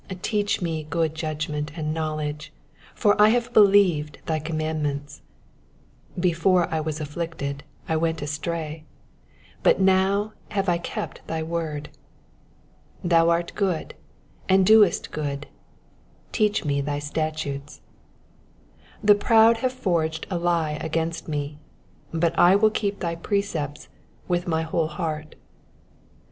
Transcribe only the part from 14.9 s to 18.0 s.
good; teach me thy statutes.